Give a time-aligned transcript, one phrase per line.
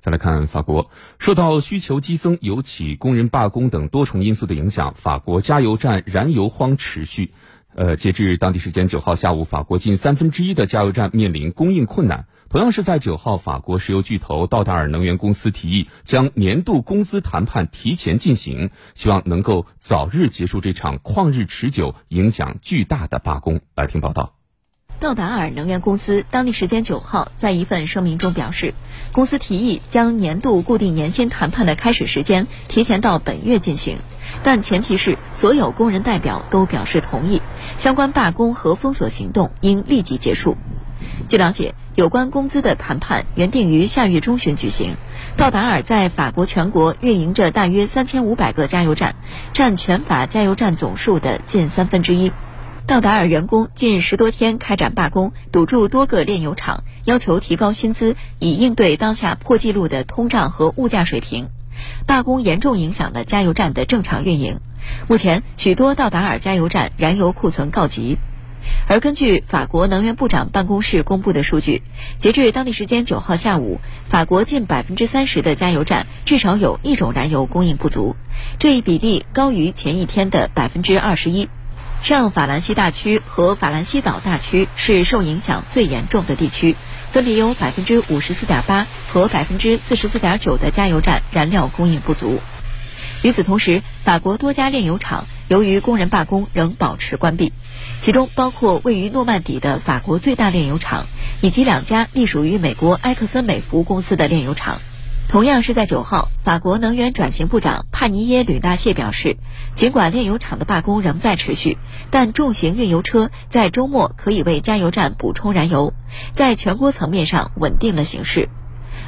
[0.00, 7.32] 再来看法国，受到需求激增、油企工人罢工等多重因素的影响，法国加油站燃油荒持续。
[7.74, 12.26] 呃，截至当地时间九号下午，法国近三分之一的加油站面临供应困难。
[12.48, 23.60] 同样是在九号，法国石油巨头道达尔能源公司提议将年度工资谈判提前进行，希望能够早日结束这场旷日持久、影响巨大的罢工。
[23.76, 24.39] 来听报道。
[25.00, 28.74] 道达尔能源公司当地时间九号在一份声明中表示，
[29.12, 33.96] 公司提议将年度固定年薪谈判的开始时间提前到本月进行，
[34.42, 37.40] 但前提是所有工人代表都表示同意，
[37.78, 40.58] 相关罢工和封锁行动应立即结束。
[41.28, 44.96] 据了解，有关工资的谈判原定于下月中旬举行。
[45.34, 49.14] 道达尔在法国全国运营着大约三千五百个加油站，
[49.54, 52.30] 占全法加油站总数的近三分之一。
[52.90, 61.50] 道达尔员工近十多天开展罢工，堵住多个炼油厂，要求提高薪资，以应对当下破纪录的通胀和物价水平。
[62.04, 64.58] 罢工严重影响了加油站的正常运营。
[65.06, 68.18] 目前，许多道达尔加油站燃油库存告急。
[68.88, 71.84] 而根据法国能源部长办公室公布的数据，
[72.18, 78.16] 截至当地时间九号下午，法国近百分之三十的加油站至少有一种燃油供应不足，
[78.58, 81.48] 这一比例高于前一天的百分之二十一。
[82.02, 86.74] 上法兰西大区和法兰西岛大区是受影响最严重的地区，
[87.12, 92.40] 分别有百分之五十四点八和百分之四十四点九的加油站燃料供应不足。
[93.22, 97.52] 与此同时，法国多家炼油厂由于工人罢工仍保持关闭，
[98.00, 101.06] 其中包括位于诺曼底的法国最大炼油厂，
[101.42, 104.80] 以及两家隶属于美国埃克森美孚公司的炼油厂。
[105.30, 109.36] 同样是在九号，法国能源转型部长帕尼耶吕纳谢表示，
[109.76, 111.78] 尽管炼油厂的罢工仍在持续，
[112.10, 115.94] 但重型运油车在周末可以为加油站补充燃油，
[116.34, 118.48] 在全国层面上稳定了形势。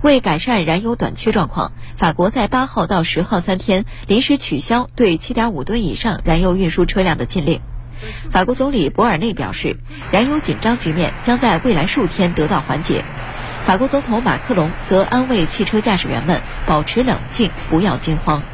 [0.00, 7.60] 为改善燃油短缺状况，法国在八号到十号三天临时取消对七点五吨以上燃油运输车辆的禁令。
[8.30, 9.76] 法国总理博尔内表示，
[10.10, 13.04] 燃油紧张局面将在未来数天得到缓解。
[13.66, 18.44] 法国总统马克龙则安慰汽车驾驶员们保持冷静，不要惊慌。